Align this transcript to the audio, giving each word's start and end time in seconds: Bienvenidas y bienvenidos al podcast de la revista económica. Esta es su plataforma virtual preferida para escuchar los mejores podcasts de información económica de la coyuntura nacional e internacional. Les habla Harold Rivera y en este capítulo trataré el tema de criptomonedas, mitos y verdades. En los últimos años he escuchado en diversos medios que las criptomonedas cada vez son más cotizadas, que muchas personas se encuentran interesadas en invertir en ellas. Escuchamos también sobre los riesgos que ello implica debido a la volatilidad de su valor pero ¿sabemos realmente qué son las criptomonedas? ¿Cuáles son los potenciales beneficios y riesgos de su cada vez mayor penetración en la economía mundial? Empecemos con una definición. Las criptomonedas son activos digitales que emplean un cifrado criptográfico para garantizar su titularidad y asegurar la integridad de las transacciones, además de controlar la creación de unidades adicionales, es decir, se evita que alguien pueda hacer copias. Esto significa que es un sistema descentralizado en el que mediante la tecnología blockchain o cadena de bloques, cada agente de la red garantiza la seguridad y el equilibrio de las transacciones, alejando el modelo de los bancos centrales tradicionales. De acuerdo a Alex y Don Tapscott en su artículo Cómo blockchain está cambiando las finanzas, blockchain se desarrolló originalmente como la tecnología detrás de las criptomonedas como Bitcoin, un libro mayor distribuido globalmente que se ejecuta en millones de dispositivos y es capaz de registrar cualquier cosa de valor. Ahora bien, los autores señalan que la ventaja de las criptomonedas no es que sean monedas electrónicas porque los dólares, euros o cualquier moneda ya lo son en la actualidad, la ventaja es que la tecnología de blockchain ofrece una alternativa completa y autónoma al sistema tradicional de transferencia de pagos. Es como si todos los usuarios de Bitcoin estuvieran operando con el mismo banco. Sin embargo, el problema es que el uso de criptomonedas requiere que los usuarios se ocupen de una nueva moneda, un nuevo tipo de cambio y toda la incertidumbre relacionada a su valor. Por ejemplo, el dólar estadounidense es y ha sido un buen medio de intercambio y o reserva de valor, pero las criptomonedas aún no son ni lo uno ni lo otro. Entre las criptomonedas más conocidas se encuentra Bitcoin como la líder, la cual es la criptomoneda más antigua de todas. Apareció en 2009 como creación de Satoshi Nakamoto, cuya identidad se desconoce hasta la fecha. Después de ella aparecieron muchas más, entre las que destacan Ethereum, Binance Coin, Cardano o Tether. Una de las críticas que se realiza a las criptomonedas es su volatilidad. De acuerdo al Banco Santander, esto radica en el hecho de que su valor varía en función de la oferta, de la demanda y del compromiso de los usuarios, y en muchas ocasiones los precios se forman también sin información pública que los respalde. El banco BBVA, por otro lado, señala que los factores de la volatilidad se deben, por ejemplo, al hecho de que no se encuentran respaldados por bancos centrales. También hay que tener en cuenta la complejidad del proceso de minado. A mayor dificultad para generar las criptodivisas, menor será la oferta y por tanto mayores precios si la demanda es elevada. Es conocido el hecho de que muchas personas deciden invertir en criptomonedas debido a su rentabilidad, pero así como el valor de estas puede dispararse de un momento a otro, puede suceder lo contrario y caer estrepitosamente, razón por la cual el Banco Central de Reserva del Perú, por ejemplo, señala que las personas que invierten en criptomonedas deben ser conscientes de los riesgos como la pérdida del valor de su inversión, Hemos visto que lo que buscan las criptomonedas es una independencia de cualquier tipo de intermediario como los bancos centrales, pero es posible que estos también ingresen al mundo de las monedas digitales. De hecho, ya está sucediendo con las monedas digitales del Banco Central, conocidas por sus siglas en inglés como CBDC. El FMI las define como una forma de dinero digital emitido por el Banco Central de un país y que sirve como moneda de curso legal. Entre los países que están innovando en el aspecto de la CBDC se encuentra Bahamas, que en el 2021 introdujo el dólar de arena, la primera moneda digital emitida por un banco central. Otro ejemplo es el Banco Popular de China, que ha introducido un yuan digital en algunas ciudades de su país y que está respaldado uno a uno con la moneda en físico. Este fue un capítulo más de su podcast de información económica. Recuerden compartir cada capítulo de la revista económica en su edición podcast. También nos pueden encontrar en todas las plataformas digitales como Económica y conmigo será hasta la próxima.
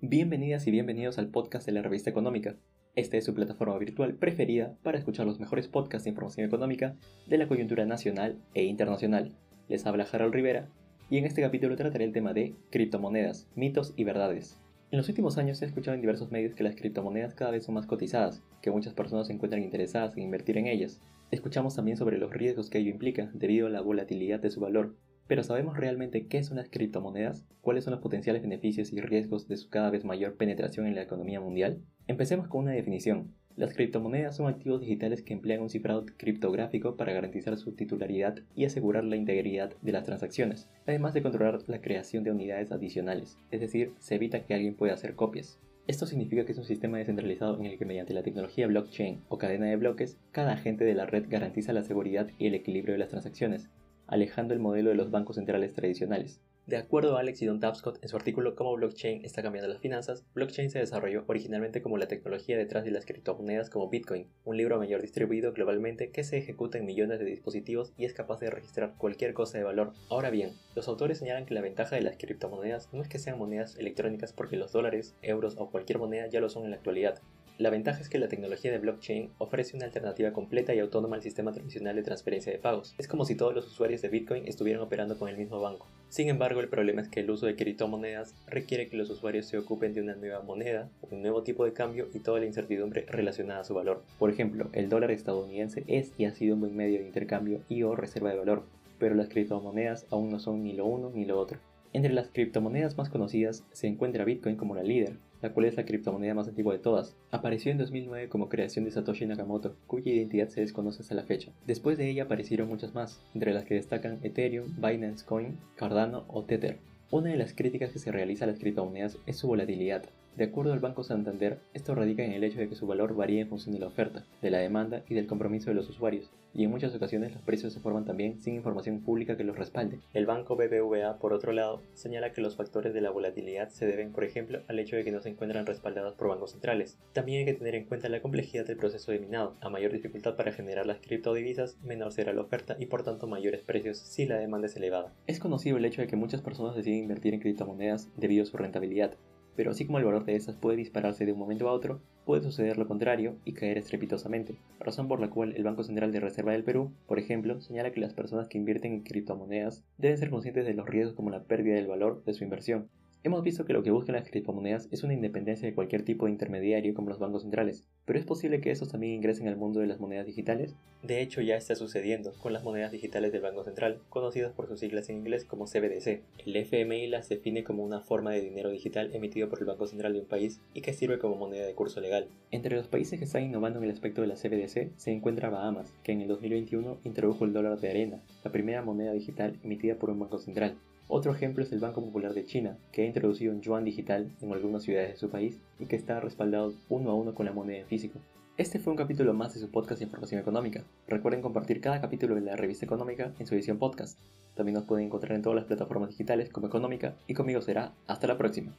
Bienvenidas 0.00 0.64
y 0.68 0.70
bienvenidos 0.70 1.18
al 1.18 1.26
podcast 1.26 1.66
de 1.66 1.72
la 1.72 1.82
revista 1.82 2.08
económica. 2.08 2.54
Esta 2.94 3.16
es 3.16 3.24
su 3.24 3.34
plataforma 3.34 3.76
virtual 3.78 4.14
preferida 4.14 4.76
para 4.84 4.96
escuchar 4.96 5.26
los 5.26 5.40
mejores 5.40 5.66
podcasts 5.66 6.04
de 6.04 6.10
información 6.10 6.46
económica 6.46 6.94
de 7.26 7.36
la 7.36 7.48
coyuntura 7.48 7.84
nacional 7.84 8.38
e 8.54 8.62
internacional. 8.62 9.34
Les 9.68 9.84
habla 9.86 10.06
Harold 10.10 10.32
Rivera 10.32 10.68
y 11.10 11.18
en 11.18 11.24
este 11.24 11.42
capítulo 11.42 11.74
trataré 11.74 12.04
el 12.04 12.12
tema 12.12 12.32
de 12.32 12.54
criptomonedas, 12.70 13.48
mitos 13.56 13.92
y 13.96 14.04
verdades. 14.04 14.60
En 14.92 14.98
los 14.98 15.08
últimos 15.08 15.36
años 15.36 15.60
he 15.62 15.64
escuchado 15.64 15.96
en 15.96 16.00
diversos 16.00 16.30
medios 16.30 16.54
que 16.54 16.62
las 16.62 16.76
criptomonedas 16.76 17.34
cada 17.34 17.50
vez 17.50 17.64
son 17.64 17.74
más 17.74 17.86
cotizadas, 17.86 18.40
que 18.62 18.70
muchas 18.70 18.94
personas 18.94 19.26
se 19.26 19.32
encuentran 19.32 19.64
interesadas 19.64 20.16
en 20.16 20.22
invertir 20.22 20.58
en 20.58 20.68
ellas. 20.68 21.00
Escuchamos 21.32 21.74
también 21.74 21.96
sobre 21.96 22.18
los 22.18 22.32
riesgos 22.32 22.70
que 22.70 22.78
ello 22.78 22.92
implica 22.92 23.32
debido 23.34 23.66
a 23.66 23.70
la 23.70 23.80
volatilidad 23.80 24.38
de 24.38 24.52
su 24.52 24.60
valor 24.60 24.94
pero 25.28 25.44
¿sabemos 25.44 25.76
realmente 25.76 26.26
qué 26.26 26.42
son 26.42 26.56
las 26.56 26.70
criptomonedas? 26.70 27.44
¿Cuáles 27.60 27.84
son 27.84 27.92
los 27.92 28.00
potenciales 28.00 28.42
beneficios 28.42 28.92
y 28.92 29.00
riesgos 29.00 29.46
de 29.46 29.58
su 29.58 29.68
cada 29.68 29.90
vez 29.90 30.04
mayor 30.04 30.36
penetración 30.36 30.86
en 30.86 30.94
la 30.94 31.02
economía 31.02 31.38
mundial? 31.38 31.82
Empecemos 32.06 32.48
con 32.48 32.62
una 32.62 32.72
definición. 32.72 33.34
Las 33.54 33.74
criptomonedas 33.74 34.36
son 34.36 34.46
activos 34.46 34.80
digitales 34.80 35.22
que 35.22 35.34
emplean 35.34 35.60
un 35.60 35.68
cifrado 35.68 36.06
criptográfico 36.16 36.96
para 36.96 37.12
garantizar 37.12 37.58
su 37.58 37.72
titularidad 37.72 38.38
y 38.54 38.64
asegurar 38.64 39.04
la 39.04 39.16
integridad 39.16 39.72
de 39.82 39.92
las 39.92 40.04
transacciones, 40.04 40.68
además 40.86 41.12
de 41.12 41.22
controlar 41.22 41.58
la 41.66 41.80
creación 41.80 42.24
de 42.24 42.30
unidades 42.30 42.72
adicionales, 42.72 43.36
es 43.50 43.60
decir, 43.60 43.92
se 43.98 44.14
evita 44.14 44.44
que 44.44 44.54
alguien 44.54 44.76
pueda 44.76 44.94
hacer 44.94 45.14
copias. 45.14 45.58
Esto 45.88 46.06
significa 46.06 46.44
que 46.44 46.52
es 46.52 46.58
un 46.58 46.64
sistema 46.64 46.98
descentralizado 46.98 47.58
en 47.58 47.66
el 47.66 47.78
que 47.78 47.84
mediante 47.84 48.14
la 48.14 48.22
tecnología 48.22 48.66
blockchain 48.66 49.22
o 49.28 49.38
cadena 49.38 49.66
de 49.66 49.76
bloques, 49.76 50.18
cada 50.32 50.52
agente 50.52 50.84
de 50.84 50.94
la 50.94 51.06
red 51.06 51.24
garantiza 51.28 51.72
la 51.72 51.82
seguridad 51.82 52.28
y 52.38 52.46
el 52.46 52.54
equilibrio 52.54 52.92
de 52.92 52.98
las 52.98 53.08
transacciones, 53.08 53.70
alejando 54.08 54.54
el 54.54 54.60
modelo 54.60 54.90
de 54.90 54.96
los 54.96 55.12
bancos 55.12 55.36
centrales 55.36 55.72
tradicionales. 55.74 56.40
De 56.68 56.76
acuerdo 56.76 57.16
a 57.16 57.20
Alex 57.20 57.40
y 57.40 57.46
Don 57.46 57.60
Tapscott 57.60 57.98
en 58.02 58.10
su 58.10 58.16
artículo 58.16 58.54
Cómo 58.54 58.76
blockchain 58.76 59.24
está 59.24 59.42
cambiando 59.42 59.72
las 59.72 59.80
finanzas, 59.80 60.26
blockchain 60.34 60.68
se 60.68 60.78
desarrolló 60.78 61.24
originalmente 61.26 61.80
como 61.80 61.96
la 61.96 62.08
tecnología 62.08 62.58
detrás 62.58 62.84
de 62.84 62.90
las 62.90 63.06
criptomonedas 63.06 63.70
como 63.70 63.88
Bitcoin, 63.88 64.26
un 64.44 64.58
libro 64.58 64.76
mayor 64.76 65.00
distribuido 65.00 65.54
globalmente 65.54 66.10
que 66.10 66.24
se 66.24 66.36
ejecuta 66.36 66.76
en 66.76 66.84
millones 66.84 67.20
de 67.20 67.24
dispositivos 67.24 67.94
y 67.96 68.04
es 68.04 68.12
capaz 68.12 68.38
de 68.40 68.50
registrar 68.50 68.96
cualquier 68.98 69.32
cosa 69.32 69.56
de 69.56 69.64
valor. 69.64 69.94
Ahora 70.10 70.28
bien, 70.28 70.50
los 70.74 70.88
autores 70.88 71.16
señalan 71.16 71.46
que 71.46 71.54
la 71.54 71.62
ventaja 71.62 71.96
de 71.96 72.02
las 72.02 72.18
criptomonedas 72.18 72.92
no 72.92 73.00
es 73.00 73.08
que 73.08 73.18
sean 73.18 73.38
monedas 73.38 73.76
electrónicas 73.78 74.34
porque 74.34 74.58
los 74.58 74.70
dólares, 74.70 75.14
euros 75.22 75.54
o 75.56 75.70
cualquier 75.70 75.98
moneda 75.98 76.26
ya 76.26 76.40
lo 76.40 76.50
son 76.50 76.64
en 76.64 76.70
la 76.72 76.76
actualidad, 76.76 77.22
la 77.58 77.70
ventaja 77.70 78.00
es 78.00 78.08
que 78.08 78.20
la 78.20 78.28
tecnología 78.28 78.70
de 78.70 78.78
blockchain 78.78 79.32
ofrece 79.38 79.76
una 79.76 79.86
alternativa 79.86 80.32
completa 80.32 80.74
y 80.74 80.78
autónoma 80.78 81.16
al 81.16 81.22
sistema 81.22 81.52
tradicional 81.52 81.96
de 81.96 82.04
transferencia 82.04 82.52
de 82.52 82.58
pagos. 82.58 82.94
Es 82.98 83.08
como 83.08 83.24
si 83.24 83.34
todos 83.34 83.52
los 83.52 83.66
usuarios 83.66 84.00
de 84.00 84.08
Bitcoin 84.08 84.46
estuvieran 84.46 84.80
operando 84.80 85.18
con 85.18 85.28
el 85.28 85.36
mismo 85.36 85.60
banco. 85.60 85.88
Sin 86.08 86.28
embargo, 86.28 86.60
el 86.60 86.68
problema 86.68 87.02
es 87.02 87.08
que 87.08 87.18
el 87.18 87.30
uso 87.30 87.46
de 87.46 87.56
criptomonedas 87.56 88.36
requiere 88.46 88.88
que 88.88 88.96
los 88.96 89.10
usuarios 89.10 89.46
se 89.46 89.58
ocupen 89.58 89.92
de 89.92 90.02
una 90.02 90.14
nueva 90.14 90.40
moneda, 90.40 90.88
un 91.10 91.20
nuevo 91.20 91.42
tipo 91.42 91.64
de 91.64 91.72
cambio 91.72 92.08
y 92.14 92.20
toda 92.20 92.38
la 92.38 92.46
incertidumbre 92.46 93.04
relacionada 93.08 93.60
a 93.60 93.64
su 93.64 93.74
valor. 93.74 94.04
Por 94.20 94.30
ejemplo, 94.30 94.70
el 94.72 94.88
dólar 94.88 95.10
estadounidense 95.10 95.82
es 95.88 96.12
y 96.16 96.26
ha 96.26 96.34
sido 96.34 96.54
un 96.54 96.60
buen 96.60 96.76
medio 96.76 97.00
de 97.00 97.06
intercambio 97.06 97.60
y 97.68 97.82
o 97.82 97.96
reserva 97.96 98.30
de 98.30 98.38
valor, 98.38 98.62
pero 99.00 99.16
las 99.16 99.28
criptomonedas 99.28 100.06
aún 100.10 100.30
no 100.30 100.38
son 100.38 100.62
ni 100.62 100.74
lo 100.74 100.86
uno 100.86 101.10
ni 101.12 101.24
lo 101.24 101.40
otro. 101.40 101.58
Entre 101.94 102.12
las 102.12 102.28
criptomonedas 102.28 102.98
más 102.98 103.08
conocidas 103.08 103.64
se 103.72 103.86
encuentra 103.86 104.24
Bitcoin 104.24 104.56
como 104.56 104.74
la 104.74 104.82
líder, 104.82 105.16
la 105.40 105.52
cual 105.52 105.66
es 105.66 105.76
la 105.76 105.86
criptomoneda 105.86 106.34
más 106.34 106.46
antigua 106.46 106.74
de 106.74 106.80
todas. 106.80 107.16
Apareció 107.30 107.72
en 107.72 107.78
2009 107.78 108.28
como 108.28 108.50
creación 108.50 108.84
de 108.84 108.90
Satoshi 108.90 109.24
Nakamoto, 109.24 109.74
cuya 109.86 110.12
identidad 110.12 110.48
se 110.48 110.60
desconoce 110.60 111.00
hasta 111.00 111.14
la 111.14 111.22
fecha. 111.22 111.50
Después 111.66 111.96
de 111.96 112.10
ella 112.10 112.24
aparecieron 112.24 112.68
muchas 112.68 112.94
más, 112.94 113.22
entre 113.34 113.54
las 113.54 113.64
que 113.64 113.74
destacan 113.74 114.18
Ethereum, 114.22 114.74
Binance 114.76 115.24
Coin, 115.24 115.58
Cardano 115.76 116.24
o 116.28 116.44
Tether. 116.44 116.78
Una 117.10 117.30
de 117.30 117.38
las 117.38 117.54
críticas 117.54 117.90
que 117.90 117.98
se 117.98 118.12
realiza 118.12 118.44
a 118.44 118.48
las 118.48 118.58
criptomonedas 118.58 119.16
es 119.26 119.38
su 119.38 119.46
volatilidad. 119.46 120.04
De 120.38 120.44
acuerdo 120.44 120.72
al 120.72 120.78
Banco 120.78 121.02
Santander, 121.02 121.58
esto 121.74 121.96
radica 121.96 122.24
en 122.24 122.30
el 122.30 122.44
hecho 122.44 122.60
de 122.60 122.68
que 122.68 122.76
su 122.76 122.86
valor 122.86 123.16
varía 123.16 123.40
en 123.40 123.48
función 123.48 123.74
de 123.74 123.80
la 123.80 123.88
oferta, 123.88 124.24
de 124.40 124.52
la 124.52 124.58
demanda 124.58 125.02
y 125.08 125.14
del 125.14 125.26
compromiso 125.26 125.68
de 125.68 125.74
los 125.74 125.88
usuarios, 125.88 126.30
y 126.54 126.62
en 126.62 126.70
muchas 126.70 126.94
ocasiones 126.94 127.32
los 127.32 127.42
precios 127.42 127.72
se 127.72 127.80
forman 127.80 128.04
también 128.04 128.38
sin 128.38 128.54
información 128.54 129.00
pública 129.00 129.36
que 129.36 129.42
los 129.42 129.58
respalde. 129.58 129.98
El 130.14 130.26
banco 130.26 130.54
BBVA, 130.54 131.18
por 131.18 131.32
otro 131.32 131.50
lado, 131.50 131.82
señala 131.94 132.32
que 132.32 132.40
los 132.40 132.54
factores 132.54 132.94
de 132.94 133.00
la 133.00 133.10
volatilidad 133.10 133.70
se 133.70 133.84
deben, 133.88 134.12
por 134.12 134.22
ejemplo, 134.22 134.60
al 134.68 134.78
hecho 134.78 134.94
de 134.94 135.02
que 135.02 135.10
no 135.10 135.20
se 135.20 135.28
encuentran 135.28 135.66
respaldados 135.66 136.14
por 136.14 136.28
bancos 136.28 136.52
centrales. 136.52 136.98
También 137.14 137.40
hay 137.40 137.44
que 137.46 137.58
tener 137.58 137.74
en 137.74 137.86
cuenta 137.86 138.08
la 138.08 138.22
complejidad 138.22 138.64
del 138.64 138.76
proceso 138.76 139.10
de 139.10 139.18
minado. 139.18 139.56
A 139.60 139.70
mayor 139.70 139.90
dificultad 139.90 140.36
para 140.36 140.52
generar 140.52 140.86
las 140.86 141.00
criptodivisas, 141.00 141.78
menor 141.82 142.12
será 142.12 142.32
la 142.32 142.42
oferta 142.42 142.76
y 142.78 142.86
por 142.86 143.02
tanto 143.02 143.26
mayores 143.26 143.62
precios 143.62 143.98
si 143.98 144.24
la 144.24 144.38
demanda 144.38 144.68
es 144.68 144.76
elevada. 144.76 145.12
Es 145.26 145.40
conocido 145.40 145.78
el 145.78 145.84
hecho 145.84 146.00
de 146.00 146.06
que 146.06 146.14
muchas 146.14 146.42
personas 146.42 146.76
deciden 146.76 147.00
invertir 147.00 147.34
en 147.34 147.40
criptomonedas 147.40 148.08
debido 148.16 148.44
a 148.44 148.46
su 148.46 148.56
rentabilidad, 148.56 149.16
pero 149.58 149.72
así 149.72 149.86
como 149.86 149.98
el 149.98 150.04
valor 150.04 150.24
de 150.24 150.36
estas 150.36 150.54
puede 150.54 150.76
dispararse 150.76 151.26
de 151.26 151.32
un 151.32 151.38
momento 151.40 151.68
a 151.68 151.72
otro, 151.72 152.00
puede 152.24 152.44
suceder 152.44 152.78
lo 152.78 152.86
contrario 152.86 153.34
y 153.44 153.54
caer 153.54 153.76
estrepitosamente, 153.76 154.54
razón 154.78 155.08
por 155.08 155.18
la 155.18 155.30
cual 155.30 155.52
el 155.56 155.64
Banco 155.64 155.82
Central 155.82 156.12
de 156.12 156.20
Reserva 156.20 156.52
del 156.52 156.62
Perú, 156.62 156.92
por 157.08 157.18
ejemplo, 157.18 157.60
señala 157.60 157.90
que 157.90 157.98
las 157.98 158.14
personas 158.14 158.46
que 158.46 158.56
invierten 158.56 158.92
en 158.92 159.02
criptomonedas 159.02 159.82
deben 159.96 160.16
ser 160.16 160.30
conscientes 160.30 160.64
de 160.64 160.74
los 160.74 160.88
riesgos 160.88 161.16
como 161.16 161.30
la 161.30 161.42
pérdida 161.42 161.74
del 161.74 161.88
valor 161.88 162.22
de 162.24 162.34
su 162.34 162.44
inversión, 162.44 162.88
Hemos 163.24 163.42
visto 163.42 163.64
que 163.64 163.72
lo 163.72 163.82
que 163.82 163.90
buscan 163.90 164.14
las 164.14 164.30
criptomonedas 164.30 164.88
es 164.92 165.02
una 165.02 165.12
independencia 165.12 165.68
de 165.68 165.74
cualquier 165.74 166.04
tipo 166.04 166.26
de 166.26 166.30
intermediario 166.30 166.94
como 166.94 167.08
los 167.08 167.18
bancos 167.18 167.42
centrales, 167.42 167.84
pero 168.04 168.16
es 168.16 168.24
posible 168.24 168.60
que 168.60 168.70
estos 168.70 168.90
también 168.90 169.14
ingresen 169.14 169.48
al 169.48 169.56
mundo 169.56 169.80
de 169.80 169.88
las 169.88 169.98
monedas 169.98 170.24
digitales. 170.24 170.76
De 171.02 171.20
hecho, 171.20 171.40
ya 171.40 171.56
está 171.56 171.74
sucediendo 171.74 172.32
con 172.40 172.52
las 172.52 172.62
monedas 172.62 172.92
digitales 172.92 173.32
del 173.32 173.42
Banco 173.42 173.64
Central, 173.64 174.00
conocidas 174.08 174.52
por 174.52 174.68
sus 174.68 174.78
siglas 174.78 175.08
en 175.08 175.16
inglés 175.16 175.44
como 175.44 175.66
CBDC. 175.66 176.22
El 176.46 176.56
FMI 176.56 177.08
las 177.08 177.28
define 177.28 177.64
como 177.64 177.84
una 177.84 178.00
forma 178.00 178.30
de 178.30 178.40
dinero 178.40 178.70
digital 178.70 179.10
emitido 179.12 179.48
por 179.48 179.58
el 179.58 179.66
Banco 179.66 179.88
Central 179.88 180.12
de 180.12 180.20
un 180.20 180.26
país 180.26 180.60
y 180.72 180.80
que 180.80 180.92
sirve 180.92 181.18
como 181.18 181.34
moneda 181.34 181.66
de 181.66 181.74
curso 181.74 182.00
legal. 182.00 182.28
Entre 182.52 182.76
los 182.76 182.86
países 182.86 183.18
que 183.18 183.24
están 183.24 183.42
innovando 183.42 183.80
en 183.80 183.84
el 183.86 183.90
aspecto 183.90 184.20
de 184.20 184.28
la 184.28 184.36
CBDC 184.36 184.92
se 184.96 185.10
encuentra 185.10 185.50
Bahamas, 185.50 185.92
que 186.04 186.12
en 186.12 186.20
el 186.20 186.28
2021 186.28 187.00
introdujo 187.02 187.44
el 187.44 187.52
dólar 187.52 187.80
de 187.80 187.90
arena, 187.90 188.22
la 188.44 188.52
primera 188.52 188.82
moneda 188.82 189.12
digital 189.12 189.58
emitida 189.64 189.96
por 189.96 190.10
un 190.10 190.20
banco 190.20 190.38
central. 190.38 190.76
Otro 191.10 191.32
ejemplo 191.32 191.64
es 191.64 191.72
el 191.72 191.80
Banco 191.80 192.04
Popular 192.04 192.34
de 192.34 192.44
China, 192.44 192.76
que 192.92 193.00
ha 193.00 193.06
introducido 193.06 193.54
un 193.54 193.62
yuan 193.62 193.82
digital 193.82 194.30
en 194.42 194.52
algunas 194.52 194.82
ciudades 194.82 195.12
de 195.12 195.16
su 195.16 195.30
país 195.30 195.58
y 195.78 195.86
que 195.86 195.96
está 195.96 196.20
respaldado 196.20 196.74
uno 196.90 197.10
a 197.10 197.14
uno 197.14 197.34
con 197.34 197.46
la 197.46 197.52
moneda 197.52 197.78
en 197.78 197.86
físico. 197.86 198.18
Este 198.58 198.78
fue 198.78 198.90
un 198.90 198.98
capítulo 198.98 199.32
más 199.32 199.54
de 199.54 199.60
su 199.60 199.70
podcast 199.70 200.00
de 200.00 200.04
información 200.04 200.38
económica. 200.38 200.84
Recuerden 201.06 201.40
compartir 201.40 201.80
cada 201.80 202.02
capítulo 202.02 202.34
de 202.34 202.42
la 202.42 202.56
revista 202.56 202.84
económica 202.84 203.32
en 203.38 203.46
su 203.46 203.54
edición 203.54 203.78
podcast. 203.78 204.18
También 204.54 204.74
nos 204.74 204.84
pueden 204.84 205.06
encontrar 205.06 205.32
en 205.32 205.40
todas 205.40 205.56
las 205.56 205.64
plataformas 205.64 206.10
digitales 206.10 206.50
como 206.50 206.66
Económica 206.66 207.16
y 207.26 207.32
conmigo 207.32 207.62
será 207.62 207.94
hasta 208.06 208.26
la 208.26 208.36
próxima. 208.36 208.76